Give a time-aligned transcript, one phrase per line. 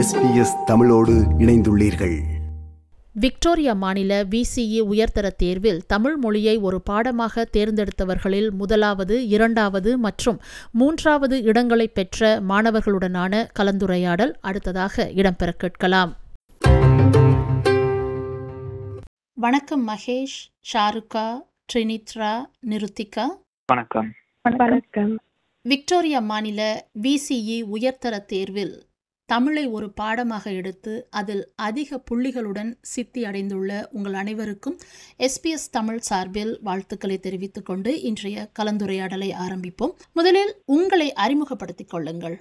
[0.00, 2.18] SBS தமிழோடு இணைந்துள்ளீர்கள்.
[3.12, 10.40] Victoria மாநில விசிஇ உயர்தர தேர்வில் தமிழ் மொழியை ஒரு பாடமாக தேர்ந்தெடுத்தவர்களில் முதலாவது இரண்டாவது மற்றும்
[10.72, 16.16] மூன்றாவது இடங்களை பெற்ற மாணவர்களுடனான கலந்துரையாடல் அடுத்ததாக இடம்பெற கேட்கலாம்.
[19.34, 20.40] வணக்கம் மகேஷ்
[20.72, 21.34] ஷாருக்கா
[21.72, 23.24] ட்ரினித்ரா நிருத்திகா.
[23.66, 24.12] வணக்கம்.
[24.42, 25.20] வணக்கம்.
[25.62, 28.88] விக்டோரியா மாநில விசிஇ உயர்தர தேர்வில்
[29.32, 34.76] தமிழை ஒரு பாடமாக எடுத்து அதில் அதிக புள்ளிகளுடன் சித்தி அடைந்துள்ள உங்கள் அனைவருக்கும்
[35.18, 39.92] எஸ்பிஎஸ் தமிழ் சார்பில் வாழ்த்துக்களை தெரிவித்துக் கொண்டு இன்றைய கலந்துரையாடலை ஆரம்பிப்போம்.
[40.12, 42.36] முதலில் உங்களை அறிமுகப்படுத்திக் கொள்ளுங்கள்.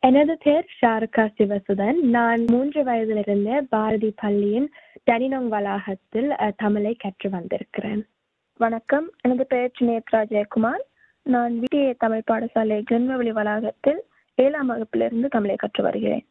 [0.00, 2.00] எனது பேர் ஷாருக்கா சிவசுதன்.
[2.18, 4.68] நான் மூன்று வயதிலிருந்தே பாரதி பள்ளியின்
[5.10, 8.02] டனினோங் வளாகத்தில் தமிழை கற்று வந்திருக்கிறேன்.
[8.58, 9.08] வணக்கம்.
[9.20, 10.84] எனது பெயர் நேத்ரா ஜெயக்குமார்.
[11.22, 14.02] நான் விடிஏ தமிழ் பாடசாலை கிரன்மவெளி வளாகத்தில்
[14.34, 16.24] ஏழாம் வகுப்பிலிருந்து தமிழை கற்று வருகிறேன்.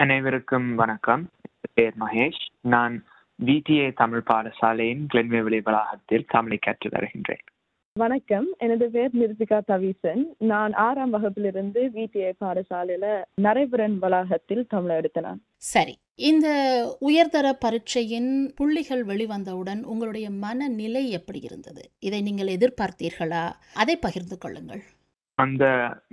[0.00, 1.30] அனைவருக்கும் வணக்கம்.
[1.74, 2.46] பேர் மகேஷ்.
[2.60, 3.04] நான்
[3.46, 7.38] விடிஏ தமிழ் பாடசாலையின் கிளன்வேவெளி வளாகத்தில் தமிழை கற்று வருகின்றேன்
[7.92, 8.46] வணக்கம்.
[8.58, 10.22] எனது பேர் நிர்விகா தவீசன்.
[10.38, 15.36] நான் ஆறாம் வகுப்பிலிருந்து விடிஐ பாடசாலையில நரைபுரன் வளாகத்தில் தமிழ் எடுத்தேன்.
[15.56, 15.98] சரி.
[16.14, 16.48] இந்த
[17.00, 21.90] உயர்தர பரீட்சையின் புள்ளிகள் வெளிவந்தவுடன் உங்களுடைய மனநிலை எப்படி இருந்தது?
[21.98, 23.52] இதை நீங்கள் எதிர்பார்த்தீர்களா?
[23.74, 24.82] அதை பகிர்ந்து கொள்ளுங்கள்.
[25.40, 25.64] அந்த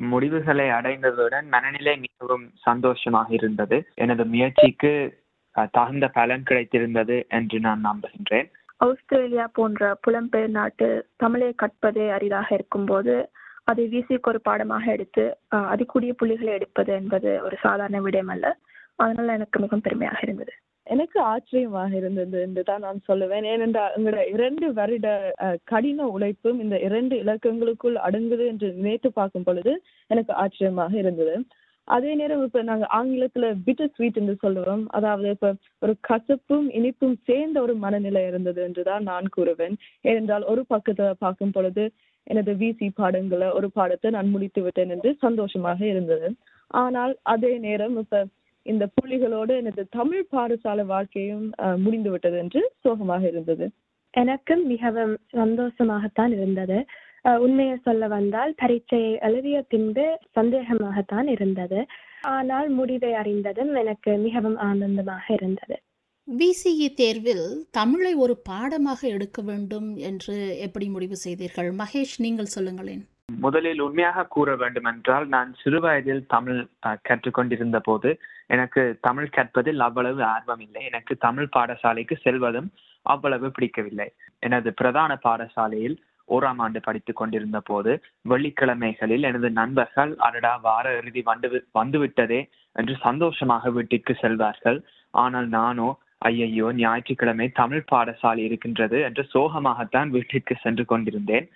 [0.07, 3.77] முடிவுகளை அடைந்ததுடன் மனநிலை மிகவும் சந்தோஷமாக இருந்தது.
[3.97, 4.91] எனது முயற்சிக்கு
[5.73, 8.47] தகுந்த பலன் கிடைத்திருந்தது என்று நான் நம்புகின்றேன்.
[8.81, 13.15] ஆஸ்திரேலியா போன்ற புலம்பெயர் நாட்டு தமிழை கற்பதே அரிதாக இருக்கும்போது
[13.65, 18.45] அதை வீசிக்கு ஒரு பாடமாக எடுத்து அஹ், அதிகூடிய புள்ளிகளை எடுப்பது என்பது ஒரு சாதாரண விடயம் அல்ல
[18.99, 20.53] அதனால எனக்கு மிகவும் பெருமையாக இருந்தது.
[20.87, 23.45] எனக்கு ஆச்சரியமாக இருந்தது என்று தான் நான் சொல்லுவேன்.
[23.53, 25.07] ஏனென்றால் எங்களோட இரண்டு வருட
[25.71, 29.73] கடின உழைப்பும் இந்த இரண்டு இலக்கங்களுக்குள் அடங்குது என்று நினைத்து பார்க்கும் பொழுது
[30.09, 31.35] எனக்கு ஆச்சரியமாக இருந்தது.
[31.87, 34.83] அதே நேரம் இப்ப நாங்க ஆங்கிலத்துல பிட்டர் ஸ்வீட் என்று சொல்லுவோம்.
[34.97, 39.77] அதாவது இப்ப ஒரு கசப்பும் இனிப்பும் சேர்ந்த ஒரு மனநிலை இருந்தது என்றுதான் நான் கூறுவேன்.
[40.09, 41.85] ஏனென்றால் ஒரு பக்கத்துல பார்க்கும் பொழுது
[42.27, 46.29] எனது விசி பாடங்களை ஒரு பாடத்தை நான் முடித்து விட்டேன் என்று சந்தோஷமாக இருந்தது.
[46.81, 48.25] ஆனால் அதே நேரம் இப்ப
[48.71, 51.45] இந்த புள்ளிகளோடு எனது தமிழ் பாடசாலை வாழ்க்கையும்
[51.83, 53.67] முடிந்து விட்டது என்று சோகமாக இருந்தது.
[54.13, 56.77] எனக்கும் மிகவும் சந்தோஷமாகத்தான் இருந்தது.
[57.45, 60.05] உண்மையை சொல்ல வந்தால் பரீட்சையை எழுதிய பின்பு
[60.37, 61.79] சந்தேகமாகத்தான் இருந்தது.
[62.35, 65.75] ஆனால் முடிவை அறிந்ததும் எனக்கு மிகவும் ஆனந்தமாக இருந்தது.
[66.27, 71.69] விசிஇ தேர்வில் தமிழை ஒரு பாடமாக எடுக்க வேண்டும் என்று எப்படி முடிவு செய்தீர்கள்?
[71.81, 73.03] மகேஷ் நீங்கள் சொல்லுங்களேன்.
[73.45, 76.59] முதலில் உண்மையாக கூற வேண்டுமென்றால் நான் சிறுவயதில் தமிழ்
[77.09, 78.09] கற்றுக்கொண்டிருந்த போது
[78.49, 82.69] எனக்கு தமிழ் கற்பதில் அவ்வளவு ஆர்வம் இல்லை எனக்கு தமிழ் பாடசாலைக்கு செல்வதும்
[83.05, 84.07] அவ்வளவு பிடிக்கவில்லை.
[84.39, 85.97] எனது பிரதான பாடசாலையில்
[86.29, 87.91] ஓராம் ஆண்டு படித்துக் கொண்டிருந்த போது
[88.25, 91.49] வெள்ளிக்கிழமைகளில் எனது நண்பர்கள் அடடா வார இறுதி வந்து
[91.79, 92.41] வந்துவிட்டதே
[92.75, 94.79] என்று சந்தோஷமாக வீட்டிற்கு செல்வார்கள்.
[95.13, 95.89] ஆனால் நானோ
[96.21, 101.47] ஐயையோ ஞாயிற்றுக்கிழமை தமிழ் பாடசாலை இருக்கின்றது என்று சோகமாகத்தான் வீட்டிற்கு சென்று கொண்டிருந்தேன்.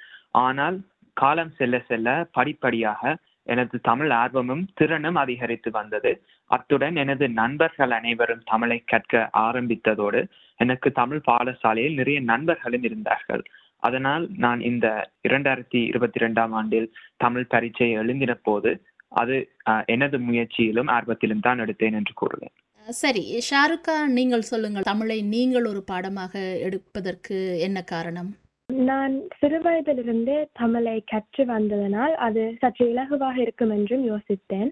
[0.45, 0.77] ஆனால்
[1.17, 3.15] காலம் செல்ல செல்ல படிப்படியாக
[3.47, 6.11] எனது தமிழ் ஆர்வமும் திறனும் அதிகரித்து வந்தது.
[6.51, 9.13] அத்துடன் எனது நண்பர்கள் அனைவரும் தமிழை கற்க
[9.45, 10.21] ஆரம்பித்ததோடு
[10.59, 13.43] எனக்கு தமிழ் பாடசாலையில் நிறைய நண்பர்களும் இருந்தார்கள்.
[13.83, 14.87] அதனால் நான் இந்த
[15.27, 18.71] இரண்டாயிரத்தி இருபத்தி ரெண்டாம் ஆண்டில் தமிழ் பரீட்சையை எழுந்தின போது
[19.13, 19.35] அது
[19.69, 22.53] அஹ், எனது முயற்சியிலும் ஆர்வத்திலும் தான் எடுத்தேன் என்று கூறுவேன்.
[22.87, 23.23] சரி.
[23.47, 24.85] ஷாருக்கா நீங்கள் சொல்லுங்கள்.
[24.91, 26.33] தமிழை நீங்கள் ஒரு பாடமாக
[26.67, 27.35] எடுப்பதற்கு
[27.67, 28.29] என்ன காரணம்?
[28.69, 34.71] நான் சிறுவயதிலிருந்தே தமிழை கற்று வந்ததனால் அது சற்று இலகுவாக இருக்கும் என்றும் யோசித்தேன்.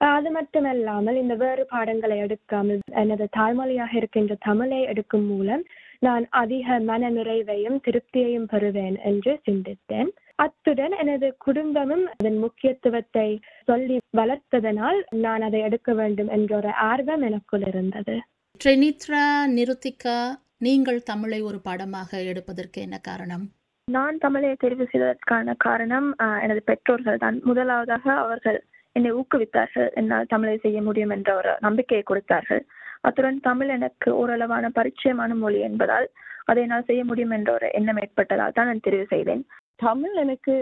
[0.00, 5.64] அது மட்டுமல்லாமல் இந்த வேறு பாடங்களை எடுக்காமல் எனது தாய்மொழியாக இருக்கின்ற தமிழை எடுக்கும் மூலம்
[5.98, 13.28] நான் அதிக மன நிறைவையும் திருப்தியையும் பெறுவேன் என்று சிந்தித்தேன் அத்துடன் எனது குடும்பமும் அதன் முக்கியத்துவத்தை
[13.68, 18.16] சொல்லி வளர்த்ததனால் நான் அதை எடுக்க வேண்டும் என்ற ஒரு ஆர்வம் எனக்குள் இருந்தது
[18.60, 20.18] ட்ரெனித்ரா நிருத்திகா
[20.60, 23.44] நீங்கள் தமிழை ஒரு பாடமாக எடுப்பதற்கு என்ன காரணம்
[23.88, 26.08] நான் தமிழை தெரிவு செய்ததற்கான காரணம்
[26.42, 28.58] எனது பெற்றோர்கள் தான் முதலாவதாக அவர்கள்
[28.98, 29.90] என்னை ஊக்குவித்தார்கள்.
[30.00, 32.62] என்னால் தமிழை செய்ய முடியும் என்ற ஒரு நம்பிக்கையை கொடுத்தார்கள்.
[33.06, 36.08] அத்துடன் தமிழ் எனக்கு ஓரளவான பரிச்சயமான மொழி என்பதால்
[36.50, 39.42] அதை என்னால் செய்ய முடியும் என்ற ஒரு எண்ணம் ஏற்பட்டதால் தான் நான் தெரிவு செய்தேன்.
[39.82, 40.54] தமிழ் எனக்கு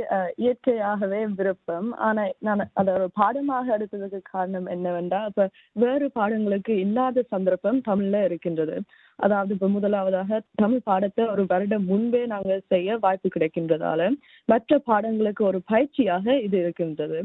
[0.43, 1.87] இயற்கையாகவே விருப்பம்.
[2.07, 5.47] ஆனா நான் அதை ஒரு பாடமாக எடுத்ததுக்கு காரணம் என்னவென்றால் இப்ப
[5.83, 8.77] வேறு பாடங்களுக்கு இல்லாத சந்தர்ப்பம் தமிழ்ல இருக்கின்றது.
[9.19, 14.11] அதாவது இப்ப முதலாவதாக தமிழ் பாடத்தை ஒரு வருடம் முன்பே நாங்கள் செய்ய வாய்ப்பு கிடைக்கின்றதால
[14.53, 17.21] மற்ற பாடங்களுக்கு ஒரு பயிற்சியாக இது இருக்கின்றது.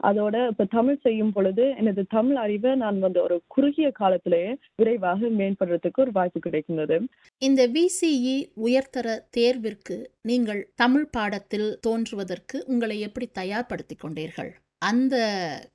[0.00, 6.00] அதோட இப்ப தமிழ் செய்யும் பொழுது எனது தமிழ் அறிவை நான் வந்து ஒரு குறுகிய காலத்திலேயே விரைவாக மேம்படுறதுக்கு
[6.00, 6.98] ஒரு வாய்ப்பு கிடைக்கின்றது.
[7.38, 14.52] இந்த விசிஇ உயர்தர தேர்விற்கு நீங்கள் தமிழ் பாடத்தில் தோன்றுவதற்கு உங்களை எப்படி தயார்படுத்திக் கொண்டீர்கள்?
[14.78, 15.16] அந்த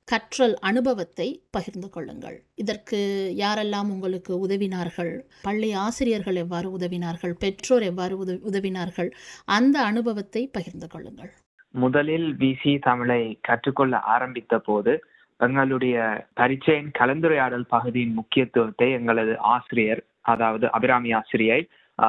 [0.04, 2.44] கற்றல் அனுபவத்தை பகிர்ந்து கொள்ளுங்கள்.
[2.54, 2.98] இதற்கு
[3.36, 5.12] யாரெல்லாம் உங்களுக்கு உதவினார்கள்?
[5.42, 7.32] பள்ளி ஆசிரியர்கள் எவ்வாறு உதவினார்கள்?
[7.32, 9.10] பெற்றோர் எவ்வாறு உத உதவினார்கள்?
[9.44, 11.32] அந்த அனுபவத்தை பகிர்ந்து கொள்ளுங்கள்.
[11.74, 14.92] முதலில் விசி தமிழை கற்றுக்கொள்ள ஆரம்பித்த போது
[15.40, 15.96] எங்களுடைய
[16.34, 21.60] பரீட்சையின் கலந்துரையாடல் பகுதியின் முக்கியத்துவத்தை எங்களது ஆசிரியர் அதாவது அபிராமி ஆசிரியை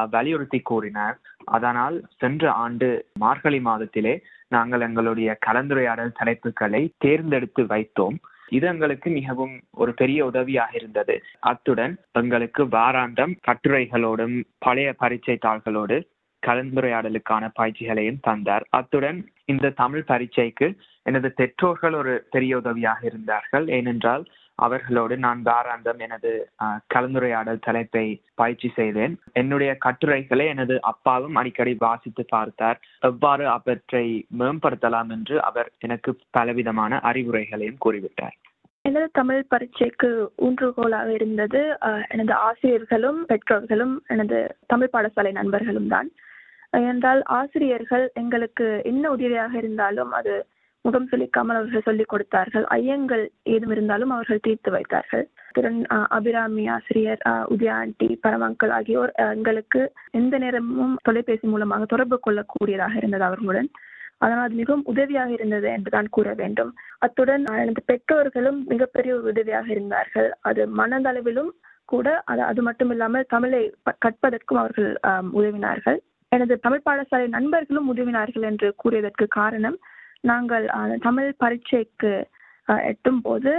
[0.09, 1.15] வலியுறுத்தி கூறினார்.
[1.45, 2.89] அதனால் சென்ற ஆண்டு
[3.19, 4.13] மார்கழி மாதத்திலே
[4.47, 8.17] நாங்கள் எங்களுடைய கலந்துரையாடல் தலைப்புகளை தேர்ந்தெடுத்து வைத்தோம்.
[8.49, 11.15] இது எங்களுக்கு மிகவும் ஒரு பெரிய உதவியாக இருந்தது.
[11.39, 15.97] அத்துடன் எங்களுக்கு வாராந்தம் கட்டுரைகளோடும் பழைய பரீட்சை தாள்களோடு
[16.43, 18.65] கலந்துரையாடலுக்கான பயிற்சிகளையும் தந்தார்.
[18.71, 20.67] அத்துடன் இந்த தமிழ் பரீட்சைக்கு
[21.05, 23.67] எனது பெற்றோர்கள் ஒரு பெரிய உதவியாக இருந்தார்கள்.
[23.71, 24.23] ஏனென்றால்
[24.59, 26.31] அவர்களோடு நான் தாராந்தம் எனது
[26.93, 28.03] கலந்துரையாடல் தலைப்பை
[28.35, 29.13] பயிற்சி செய்தேன்.
[29.33, 32.79] என்னுடைய கட்டுரைகளை எனது அப்பாவும் அடிக்கடி வாசித்து பார்த்தார்.
[33.01, 34.05] எவ்வாறு அவற்றை
[34.39, 38.35] மேம்படுத்தலாம் என்று அவர் எனக்கு பலவிதமான அறிவுரைகளையும் கூறிவிட்டார்.
[38.85, 40.07] எனது தமிழ் பரீட்சைக்கு
[40.41, 44.37] ஊன்றுகோலாக இருந்தது அஹ், எனது ஆசிரியர்களும் பெற்றோர்களும் எனது
[44.67, 46.09] தமிழ் பாடசாலை நண்பர்களும் தான்.
[46.73, 50.33] என்றால் ஆசிரியர்கள் எங்களுக்கு என்ன உதவியாக இருந்தாலும் அது
[50.85, 52.65] முகம் சுளிக்காமல் அவர்கள் சொல்லிக் கொடுத்தார்கள்.
[52.77, 53.23] ஐயங்கள்
[53.53, 55.25] ஏதும் இருந்தாலும் அவர்கள் தீர்த்து வைத்தார்கள்.
[55.55, 55.79] திறன்
[56.17, 57.21] அபிராமி ஆசிரியர்
[57.53, 59.81] உதயா ஆண்டி பரமங்கல் ஆகியோர் எங்களுக்கு
[60.19, 63.69] எந்த நேரமும் தொலைபேசி மூலமாக தொடர்பு கொள்ளக்கூடியதாக இருந்தது அவர்களுடன்.
[64.23, 66.71] அதனால் அது மிகவும் உதவியாக இருந்தது என்றுதான் கூற வேண்டும்.
[67.05, 70.29] அத்துடன் எனது பெற்றோர்களும் மிகப்பெரிய ஒரு உதவியாக இருந்தார்கள்.
[70.49, 71.51] அது மனதளவிலும்
[71.89, 73.61] கூட அது அது மட்டும் இல்லாமல் தமிழை
[74.05, 74.91] கற்பதற்கும் அவர்கள்
[75.39, 75.99] உதவினார்கள்.
[76.33, 79.77] எனது தமிழ் பாடசாலை நண்பர்களும் உதவினார்கள் என்று கூறியதற்கு காரணம்
[80.29, 80.65] நாங்கள்
[81.07, 82.13] தமிழ் பரீட்சைக்கு
[82.91, 83.51] எட்டும் போது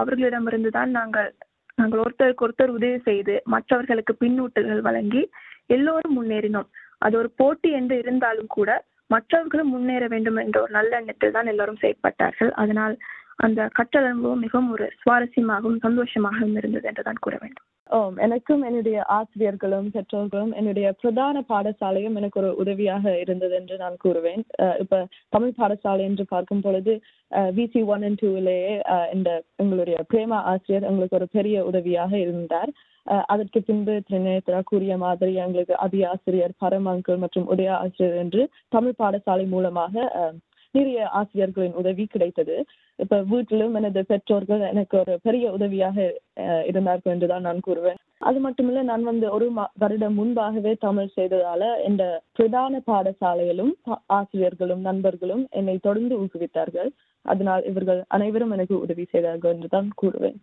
[0.00, 1.30] அவர்களிடமிருந்து தான் நாங்கள்
[1.78, 5.22] நாங்கள் ஒருத்தருக்கு ஒருத்தர் உதவி செய்து மற்றவர்களுக்கு பின்னூட்டல்கள் வழங்கி
[5.76, 6.68] எல்லோரும் முன்னேறினோம்.
[6.98, 8.70] அது ஒரு போட்டி என்று இருந்தாலும் கூட
[9.10, 12.50] மற்றவர்களும் முன்னேற வேண்டும் என்ற ஒரு நல்ல எண்ணத்தில் தான் எல்லாரும் செயற்பட்டார்கள்.
[12.62, 12.94] அதனால்
[13.46, 17.66] அந்த கற்றல் அனுபவம் மிகவும் ஒரு சுவாரஸ்யமாகவும் சந்தோஷமாகவும் இருந்தது என்று தான் கூற வேண்டும்.
[18.24, 24.42] எனக்கும் என்னுடைய ஆசிரியர்களும் பெற்றோர்களும் என்னுடைய பிரதான பாடசாலையும் எனக்கு ஒரு உதவியாக இருந்தது என்று நான் கூறுவேன்.
[24.82, 26.92] இப்போ இப்ப தமிழ் பாடசாலை என்று பார்க்கும் பொழுது
[27.58, 28.74] விசி ஒன் அண்ட் டூவிலேயே
[29.16, 29.30] இந்த
[29.62, 32.72] எங்களுடைய பிரேமா ஆசிரியர் எங்களுக்கு ஒரு பெரிய உதவியாக இருந்தார்.
[33.32, 39.46] அதற்கு பின்பு திரிநேத்ரா கூறிய மாதிரி எங்களுக்கு அதி ஆசிரியர் பரமங்கள் மற்றும் உதய ஆசிரியர் என்று தமிழ் பாடசாலை
[39.48, 40.04] மூலமாக
[40.74, 42.56] நிறைய ஆசிரியர்களின் உதவி கிடைத்தது.
[42.98, 45.96] இப்ப வீட்டிலும் எனது பெற்றோர்கள் எனக்கு ஒரு பெரிய உதவியாக
[46.66, 47.98] இருந்தார்கள் என்றுதான் நான் கூறுவேன்.
[48.20, 49.46] அது மட்டுமில்ல நான் வந்து ஒரு
[49.78, 53.72] வருடம் முன்பாகவே தமிழ் செய்ததால இந்த பிரதான பாடசாலையிலும்
[54.18, 56.90] ஆசிரியர்களும் நண்பர்களும் என்னை தொடர்ந்து ஊக்குவித்தார்கள்.
[57.26, 60.38] அதனால் இவர்கள் அனைவரும் எனக்கு உதவி செய்தார்கள் என்றுதான் கூறுவேன்.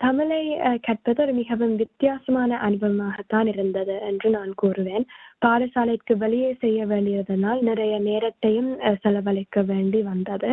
[0.00, 5.04] தமிழை அஹ், கற்பது ஒரு மிகவும் வித்தியாசமான அனுபவமாகத்தான் இருந்தது என்று நான் கூறுவேன்.
[5.42, 10.50] பாடசாலைக்கு வெளியே செய்ய வேண்டியதனால் நிறைய நேரத்தையும் அஹ், செலவழிக்க வேண்டி வந்தது.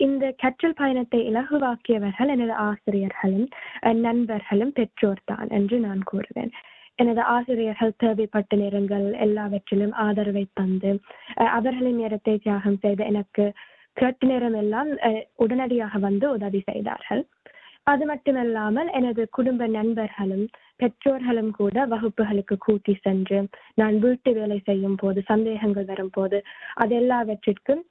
[0.00, 3.48] இந்த கற்றல் பயணத்தை இலகுவாக்கியவர்கள் எனது ஆசிரியர்களும்
[3.82, 6.52] அஹ், நண்பர்களும் பெற்றோர் தான் என்று நான் கூறுவேன்.
[6.98, 10.92] எனது ஆசிரியர்கள் தேவைப்பட்ட நேரங்கள் எல்லாவற்றிலும் ஆதரவை தந்து
[11.36, 13.46] அஹ், அவர்களின் நேரத்தை தியாகம் செய்து எனக்கு
[13.96, 17.24] கேட்ட நேரம் எல்லாம் அஹ், உடனடியாக வந்து உதவி செய்தார்கள்.
[17.86, 20.44] அது மட்டுமல்லாமல் எனது குடும்ப நண்பர்களும்
[20.76, 23.38] பெற்றோர்களும் கூட வகுப்புகளுக்கு கூட்டி சென்று
[23.74, 26.38] நான் வீட்டு வேலை செய்யும் போது சந்தேகங்கள் வரும்போது
[26.74, 27.82] அது எல்லாவற்றிற்கும்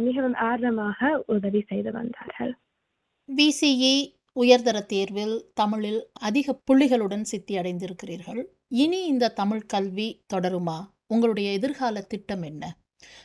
[0.00, 2.52] மிகவும் ஆர்வமாக உதவி செய்து வந்தார்கள்.
[3.28, 3.96] விசிஇ
[4.36, 8.40] உயர்தர தேர்வில் தமிழில் அதிக புள்ளிகளுடன் சித்தி அடைந்திருக்கிறீர்கள்
[8.82, 10.78] இனி இந்த தமிழ் கல்வி தொடருமா?
[11.06, 12.64] உங்களுடைய எதிர்கால திட்டம் என்ன?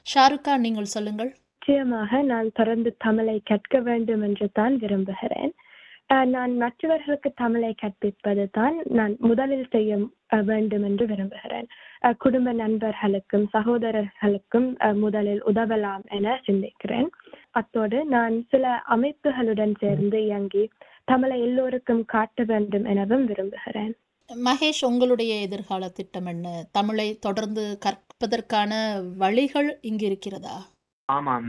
[0.08, 1.32] ஷாருக்கா நீங்கள் சொல்லுங்கள்.
[1.54, 5.52] நிச்சயமாக நான் தொடர்ந்து தமிழை கற்க வேண்டும் என்று தான் விரும்புகிறேன்.
[6.34, 9.98] நான் மற்றவர்களுக்கு தமிழை கற்பிப்பது தான் நான் முதலில் செய்ய
[10.50, 11.68] வேண்டும் என்று விரும்புகிறேன்.
[12.18, 14.68] குடும்ப நண்பர்களுக்கும் சகோதரர்களுக்கும்
[15.00, 17.10] முதலில் உதவலாம் என சிந்திக்கிறேன்.
[17.52, 20.64] அத்தோடு நான் சில அமைப்புகளுடன் சேர்ந்து இயங்கி
[21.04, 23.94] தமிழை எல்லோருக்கும் காட்ட வேண்டும் எனவும் விரும்புகிறேன்.
[24.30, 26.48] மகேஷ் உங்களுடைய எதிர்கால திட்டம் என்ன?
[26.72, 28.74] தமிழை தொடர்ந்து கற்பதற்கான
[29.18, 30.58] வழிகள் இங்கு இருக்கிறதா
[31.06, 31.48] ஆமாம்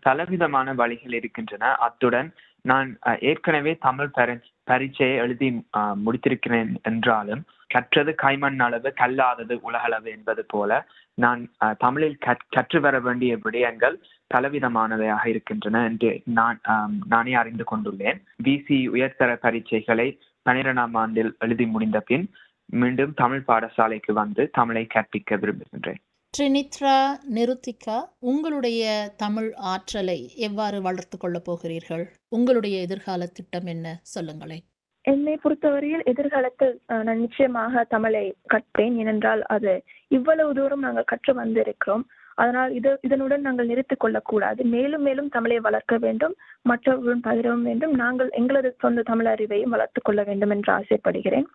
[0.00, 1.64] பலவிதமான வழிகள் இருக்கின்றன.
[1.86, 2.28] அத்துடன்
[2.64, 10.86] நான் ஏற்கனவே தமிழ் பரி- பரீட்சையை எழுதி முடித்திருக்கிறேன் என்றாலும் கற்றது கைமண் அளவு கல்லாதது உலகளவு என்பது போல
[11.14, 11.42] நான்
[11.78, 13.96] தமிழில் கற்- கற்று வர வேண்டிய விடயங்கள்
[14.34, 16.60] பலவிதமானவையாக இருக்கின்றன என்று நான்
[17.08, 18.22] நானே அறிந்து கொண்டுள்ளேன்.
[18.44, 20.08] பிசி உயர்தர பரீட்சைகளை
[20.50, 22.26] பனிரெண்டாம் ஆண்டில் எழுதி முடிந்த பின்
[22.66, 26.02] மீண்டும் தமிழ் பாடசாலைக்கு வந்து தமிழை கற்பிக்க விரும்புகின்றேன்.
[26.38, 26.94] ட்ரினித்ரா
[27.34, 32.10] நிருத்திகா உங்களுடைய தமிழ் ஆற்றலை எவ்வாறு வளர்த்து கொள்ளப் போகிறீர்கள்?
[32.28, 33.98] உங்களுடைய எதிர்கால திட்டம் என்ன?
[34.02, 34.64] சொல்லுங்களேன்.
[35.00, 42.04] என்னை பொறுத்தவரையில் எதிர்காலத்தில் நான் நிச்சயமாக தமிழை கற்பேன் ஏனென்றால் அது இவ்வளவு தூரம் நாங்கள் கற்று வந்திருக்கிறோம்.
[42.42, 44.60] அதனால் இது இதனுடன் நாங்கள் நிறுத்திக் கொள்ளக்கூடாது.
[44.74, 46.34] மேலும் மேலும் தமிழை வளர்க்க வேண்டும்.
[46.70, 47.94] மற்றவர்களும் பகிரவும் வேண்டும்.
[48.02, 51.48] நாங்கள் எங்களது சொந்த தமிழ் அறிவையும் வளர்த்து கொள்ள வேண்டும் என்று ஆசைப்படுகிறேன்.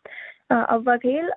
[0.75, 1.29] அவ்வகையில்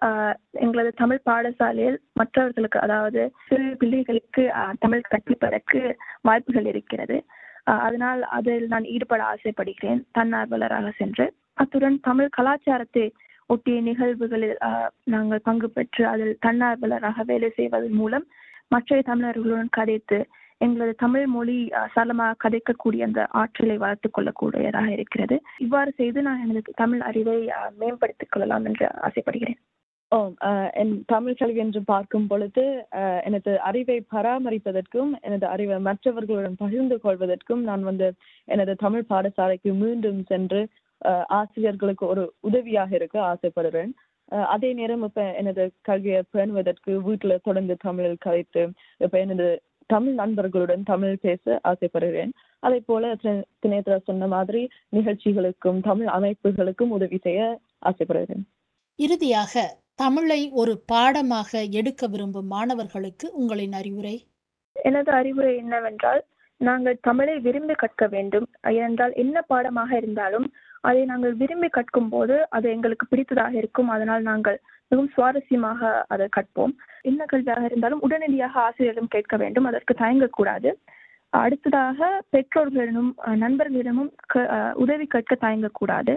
[0.64, 4.44] எங்களது தமிழ் பாடசாலையில் மற்றவர்களுக்கு அதாவது சிறு பிள்ளைகளுக்கு
[4.84, 5.80] தமிழ் கற்பிப்பதற்கு
[6.28, 7.16] வாய்ப்புகள் இருக்கிறது.
[7.86, 10.00] அதனால் அதில் நான் ஈடுபட ஆசைப்படுகிறேன்.
[10.18, 11.26] தன்னார்வலராக சென்று.
[11.62, 13.04] அத்துடன் தமிழ் கலாச்சாரத்தை
[13.50, 14.56] ஒட்டிய நிகழ்வுகளில்
[15.14, 18.26] நாங்கள் பங்கு பெற்று அதில் தன்னார்வலராக வேலை செய்வதன் மூலம்
[18.70, 20.18] மற்ற தமிழர்களுடன் கதைத்து
[20.60, 21.56] எங்களது தமிழ் மொழி
[21.94, 25.36] சரளமாக கதைக்கக்கூடிய அந்த ஆற்றலை வளர்த்துக் கொள்ளக்கூடியதாக இருக்கிறது.
[25.58, 27.38] இவ்வாறு செய்து நான் எனது தமிழ் அறிவை
[27.78, 29.58] மேம்படுத்திக் கொள்ளலாம் என்று ஆசைப்படுகிறேன்.
[30.12, 36.56] ஓ அஹ், என் தமிழ் கல்வி என்று பார்க்கும் பொழுது அஹ், எனது அறிவை பராமரிப்பதற்கும் எனது அறிவை மற்றவர்களுடன்
[36.56, 38.08] பகிர்ந்து கொள்வதற்கும் நான் வந்து
[38.48, 40.62] எனது தமிழ் பாடசாலைக்கு மீண்டும் சென்று
[41.32, 43.92] ஆசிரியர்களுக்கு ஒரு உதவியாக இருக்க ஆசைப்படுறேன்.
[44.40, 51.18] அதே நேரம் இப்ப எனது கல்வியை பேணுவதற்கு வீட்டுல தொடர்ந்து தமிழில் கதைத்து இப்ப எனது தமிழ் நண்பர்களுடன் தமிழ்
[51.20, 52.32] பேச ஆசைப்படுகிறேன்.
[52.58, 58.48] அதே போல திரு- தினேத்ரா சொன்ன மாதிரி நிகழ்ச்சிகளுக்கும் தமிழ் அமைப்புகளுக்கும் உதவி செய்ய ஆசைப்படுகிறேன்.
[58.96, 64.26] இறுதியாக தமிழை ஒரு பாடமாக எடுக்க விரும்பும் மாணவர்களுக்கு உங்களின் அறிவுரை?
[64.72, 66.24] எனது அறிவுரை என்னவென்றால்
[66.56, 68.50] நாங்கள் தமிழை விரும்பி கற்க வேண்டும்.
[68.68, 73.88] ஏனென்றால் என்ன பாடமாக இருந்தாலும் அதை நாங்கள் விரும்பி கற்கும் போது அது எங்களுக்கு பிடித்ததாக இருக்கும்.
[73.88, 74.58] அதனால் நாங்கள்
[74.88, 76.72] மிகவும் சுவாரஸ்யமாக அதை கற்போம்.
[77.02, 79.64] என்ன கல்வியாக இருந்தாலும் உடனடியாக ஆசிரியரிடம் கேட்க வேண்டும்.
[79.64, 80.70] அதற்கு தயங்கக்கூடாது.
[81.32, 86.14] அடுத்ததாக பெற்றோர்களிடமும் அஹ், நண்பர்களிடமும் க- அஹ், உதவி கேட்க தயங்கக்கூடாது.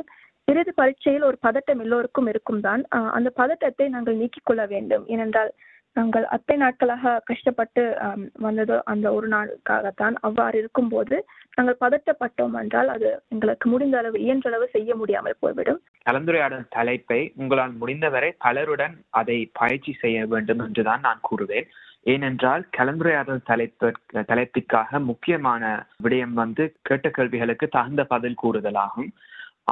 [0.48, 5.04] இறுதி பரீட்சையில் ஒரு பதட்டம் எல்லோருக்கும் இருக்கும் தான் அந்த பதட்டத்தை நாங்கள் நீக்கிக் கொள்ள வேண்டும்.
[5.08, 5.52] ஏனென்றால்
[5.96, 10.16] நாங்கள் அத்தை நாட்களாக கஷ்டப்பட்டு ஆம், வந்தது அந்த ஒரு நாளுக்காகத்தான்.
[10.28, 11.16] அவ்வாறு இருக்கும்போது
[11.58, 15.80] நாங்கள் பதட்டப்பட்டோம் என்றால் அது எங்களுக்கு முடிந்த அளவு இயன்றளவு செய்ய முடியாமல் போய்விடும்.
[16.06, 21.70] கலந்துரையாடல் தலைப்பை உங்களால் முடிந்தவரை பலருடன் அதை பயிற்சி செய்ய வேண்டும் என்றுதான் நான் கூறுவேன்.
[22.06, 23.88] ஏனென்றால் கலந்துரையாடல் தலைப்பு
[24.30, 25.64] தலைப்பிற்காக முக்கியமான
[26.04, 29.10] விடயம் வந்து கேட்ட கேள்விகளுக்கு தகுந்த பதில் கூறுதலாகும்.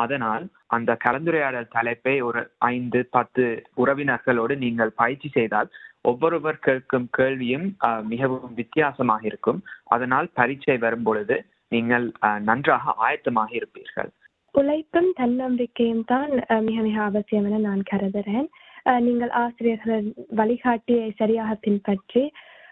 [0.02, 3.44] அதனால் அந்த கலந்துரையாடல் தலைப்பை ஒரு ஐந்து பத்து
[3.78, 5.70] உறவினர்களோடு நீங்கள் பயிற்சி செய்தால்
[6.06, 9.60] ஒவ்வொருவர் கேட்கும் கேள்வியும் ஆஹ், மிகவும் வித்தியாசமாக இருக்கும்.
[9.88, 11.36] அதனால் பரீட்சை வரும் பொழுது
[11.72, 12.06] நீங்கள்
[12.42, 14.10] நன்றாக ஆயத்தமாக இருப்பீர்கள்.
[14.56, 16.32] உழைப்பும் தன்னம்பிக்கையும் தான்
[16.62, 18.50] மிக மிக அவசியம் என நான் கருதுகிறேன்
[18.86, 20.06] அஹ், நீங்கள் ஆசிரியர்கள்
[20.36, 22.24] வழிகாட்டியை சரியாக பின்பற்றி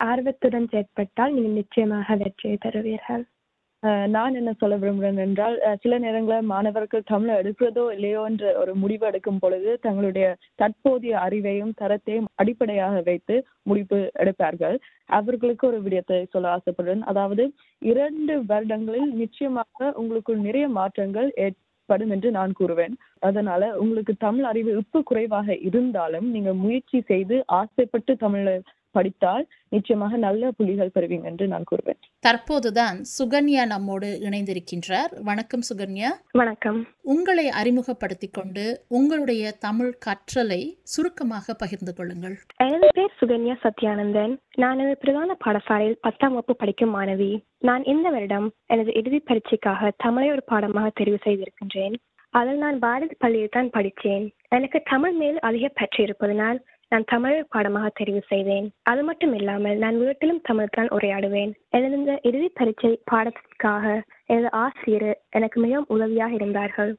[0.03, 3.23] ஆர்வத்துடன் செயற்பட்டால் நீங்கள் நிச்சயமாக வெற்றியை பெறுவீர்கள்.
[4.13, 9.39] நான் என்ன சொல்ல விரும்புகிறேன் என்றால் சில நேரங்களில் மாணவர்கள் தமிழை எடுக்கிறதோ இல்லையோ என்ற ஒரு முடிவு எடுக்கும்
[9.39, 14.75] பொழுது தங்களுடைய தற்போதைய அறிவையும் தரத்தையும் அடிப்படையாக வைத்து முடிவு எடுப்பார்கள்.
[15.09, 17.01] அவர்களுக்கு ஒரு விடயத்தை சொல்ல ஆசைப்படுறேன்.
[17.11, 17.45] அதாவது
[17.81, 22.95] இரண்டு வருடங்களில் நிச்சயமாக உங்களுக்குள் நிறைய மாற்றங்கள் ஏற்படும் என்று நான் கூறுவேன்.
[23.21, 28.55] அதனால உங்களுக்கு தமிழ் அறிவு இப்ப குறைவாக இருந்தாலும் நீங்க முயற்சி செய்து ஆசைப்பட்டு தமிழை
[28.91, 32.01] படித்தால் நிச்சயமாக நல்ல புள்ளிகள் பெறுவீங்க என்று நான் கூறுவேன்.
[32.27, 35.21] தற்போதுதான் சுகன்யா நம்மோடு இணைந்திருக்கின்றார்.
[35.21, 36.09] வணக்கம் சுகன்யா.
[36.31, 36.87] வணக்கம்.
[37.01, 42.39] உங்களை அறிமுகப்படுத்திக் கொண்டு உங்களுடைய தமிழ் கற்றலை சுருக்கமாக பகிர்ந்து கொள்ளுங்கள்.
[42.57, 44.37] எனது பேர் சுகன்யா சத்யானந்தன்.
[44.55, 47.43] நான் எனது பிரதான பாடசாலையில் பத்தாம் வகுப்பு படிக்கும் மாணவி.
[47.57, 51.93] நான் இந்த வருடம் எனது இறுதி பரீட்சைக்காக தமிழை ஒரு பாடமாக தெரிவு செய்திருக்கின்றேன்.
[52.29, 54.33] அதில் நான் பாரதி பள்ளியில் தான் படித்தேன்.
[54.47, 58.65] எனக்கு தமிழ் மேல் அதிக பற்று இருப்பதனால் நான் தமிழ் பாடமாக தெரிவு செய்தேன்.
[58.91, 61.51] அது மட்டும் இல்லாமல் நான் வீட்டிலும் தமிழ் தான் உரையாடுவேன்.
[61.77, 63.85] எனது இந்த இறுதி பரீட்சை பாடத்திற்காக
[64.33, 66.91] எனது ஆசிரியர் எனக்கு மிகவும் உதவியாக இருந்தார்கள்.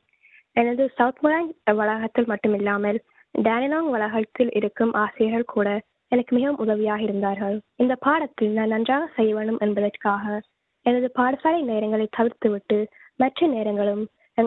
[0.57, 2.99] எனது சவுத் முலாங் வளாகத்தில் மட்டுமில்லாமல்
[3.35, 5.69] டேனிலாங் வளாகத்தில் இருக்கும் ஆசிரியர்கள் கூட
[6.13, 7.57] எனக்கு மிகவும் உதவியாக இருந்தார்கள்.
[7.83, 10.41] இந்த பாடத்தில் நான் நன்றாக செய்ய வேண்டும் என்பதற்காக
[10.87, 12.79] எனது பாடசாலை நேரங்களை தவிர்த்துவிட்டு
[13.17, 14.05] மற்ற நேரங்களும்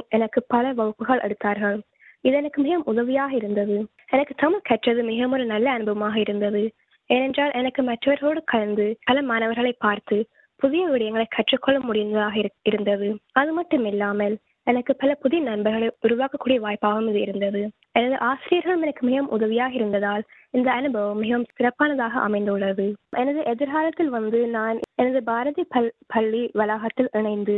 [0.10, 1.78] எனக்கு பல வகுப்புகள் எடுத்தார்கள்.
[2.26, 3.76] இது எனக்கு மிகவும் உதவியாக இருந்தது.
[4.10, 6.64] எனக்கு தமிழ் கற்றது மிகவும் ஒரு நல்ல அனுபவமாக இருந்தது.
[7.10, 10.18] ஏனென்றால் எனக்கு மற்றவர்களோடு கலந்து பல மாணவர்களை பார்த்து
[10.62, 13.08] புதிய விடயங்களை கற்றுக்கொள்ள முடிந்ததாக இருந்தது.
[13.32, 14.36] அது மட்டும் இல்லாமல்
[14.68, 17.62] எனக்கு பல புதிய நண்பர்களை உருவாக்கக்கூடிய வாய்ப்பாகவும் இது இருந்தது.
[17.92, 22.86] எனது ஆசிரியர்களும் எனக்கு மிகவும் உதவியாக இருந்ததால் இந்த அனுபவம் மிகவும் சிறப்பானதாக அமைந்துள்ளது.
[23.16, 27.58] எனது எதிர்காலத்தில் வந்து நான் எனது பாரதி பல் பள்ளி வளாகத்தில் இணைந்து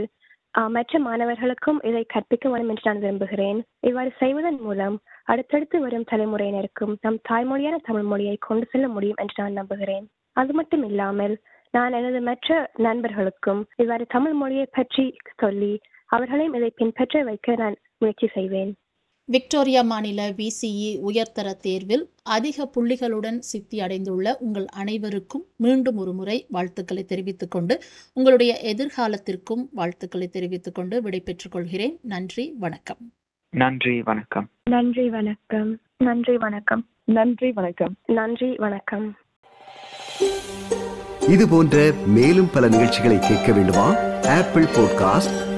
[0.75, 3.59] மற்ற மாணவர்களுக்கும் இதை கற்பிக்க வேண்டும் என்று நான் விரும்புகிறேன்.
[3.79, 9.59] இவ்வாறு செய்வதன் மூலம் அடுத்தடுத்து வரும் தலைமுறையினருக்கும் நம் தாய்மொழியான தமிழ் மொழியை கொண்டு செல்ல முடியும் என்று நான்
[9.61, 10.05] நம்புகிறேன்.
[10.35, 11.35] அது மட்டும் இல்லாமல்
[11.73, 15.73] நான் எனது மற்ற நண்பர்களுக்கும் இவ்வாறு தமிழ் மொழியை பற்றி சொல்லி
[16.09, 18.71] அவர்களையும் இதை பின்பற்ற வைக்க நான் முயற்சி செய்வேன்.
[19.29, 27.05] விக்டோரியா மாநில விசிஇ உயர்தர தேர்வில் அதிக புள்ளிகளுடன் சித்தி அடைந்துள்ள உங்கள் அனைவருக்கும் மீண்டும் ஒரு முறை வாழ்த்துக்களை
[27.05, 27.81] தெரிவித்துக் கொண்டு
[28.13, 32.00] உங்களுடைய எதிர்காலத்திற்கும் வாழ்த்துக்களை தெரிவித்துக் கொண்டு விடைபெற்றுக் கொள்கிறேன்.
[32.01, 32.98] நன்றி வணக்கம்.
[33.50, 34.50] நன்றி வணக்கம்.
[34.63, 35.79] நன்றி வணக்கம்.
[35.98, 36.88] நன்றி வணக்கம்.
[37.03, 37.96] நன்றி வணக்கம்.
[38.05, 39.17] நன்றி வணக்கம்.
[41.27, 43.96] இது போன்ற மேலும் பல நிகழ்ச்சிகளை கேட்க வேண்டுமா?
[44.24, 45.47] Apple podcast